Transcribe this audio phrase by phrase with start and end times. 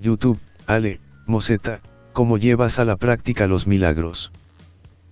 [0.00, 1.82] YouTube, Ale, Moseta,
[2.14, 4.32] ¿cómo llevas a la práctica los milagros?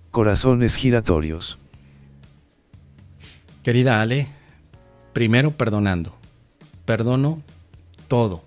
[0.09, 1.59] Corazones giratorios.
[3.61, 4.27] Querida Ale,
[5.13, 6.15] primero perdonando.
[6.85, 7.43] Perdono
[8.07, 8.43] todo,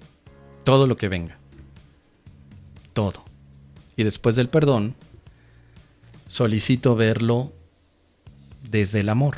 [0.65, 1.39] todo lo que venga.
[2.93, 3.23] Todo.
[3.95, 4.97] Y después del perdón,
[6.27, 7.53] solicito verlo
[8.71, 9.37] desde el amor.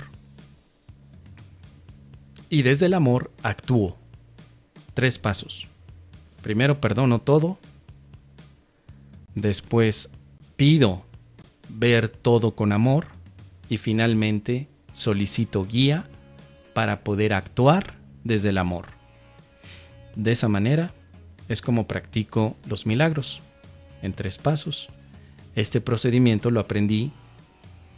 [2.48, 3.97] Y desde el amor actúo.
[4.98, 5.68] Tres pasos.
[6.42, 7.56] Primero perdono todo.
[9.36, 10.10] Después
[10.56, 11.04] pido
[11.68, 13.06] ver todo con amor.
[13.68, 16.08] Y finalmente solicito guía
[16.74, 18.86] para poder actuar desde el amor.
[20.16, 20.92] De esa manera
[21.48, 23.40] es como practico los milagros,
[24.02, 24.88] en tres pasos.
[25.54, 27.12] Este procedimiento lo aprendí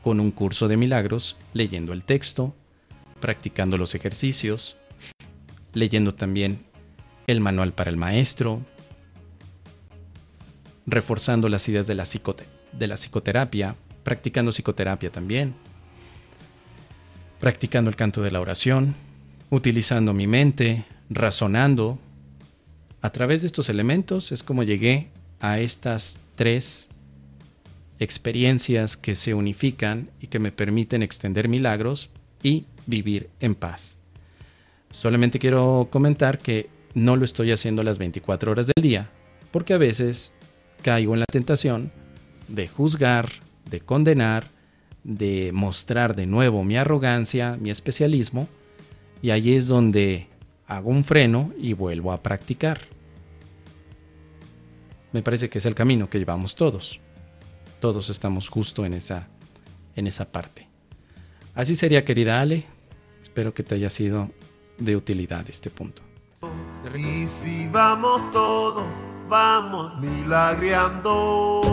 [0.04, 2.54] con un curso de milagros, leyendo el texto,
[3.20, 4.76] practicando los ejercicios,
[5.72, 6.68] leyendo también
[7.30, 8.60] el manual para el maestro,
[10.86, 12.04] reforzando las ideas de la,
[12.72, 15.54] de la psicoterapia, practicando psicoterapia también,
[17.38, 18.94] practicando el canto de la oración,
[19.50, 21.98] utilizando mi mente, razonando.
[23.02, 25.08] A través de estos elementos es como llegué
[25.40, 26.88] a estas tres
[27.98, 32.10] experiencias que se unifican y que me permiten extender milagros
[32.42, 33.98] y vivir en paz.
[34.92, 39.10] Solamente quiero comentar que no lo estoy haciendo las 24 horas del día,
[39.50, 40.32] porque a veces
[40.82, 41.92] caigo en la tentación
[42.48, 43.30] de juzgar,
[43.70, 44.44] de condenar,
[45.04, 48.48] de mostrar de nuevo mi arrogancia, mi especialismo,
[49.22, 50.26] y ahí es donde
[50.66, 52.80] hago un freno y vuelvo a practicar.
[55.12, 57.00] Me parece que es el camino que llevamos todos
[57.80, 59.26] todos estamos justo en esa,
[59.96, 60.68] en esa parte.
[61.54, 62.64] Así sería, querida Ale.
[63.20, 64.30] Espero que te haya sido
[64.78, 66.02] de utilidad este punto.
[66.94, 68.86] Y si vamos todos,
[69.28, 71.69] vamos milagreando.